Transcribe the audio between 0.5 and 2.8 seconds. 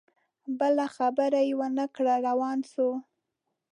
بله خبره یې ونه کړه روان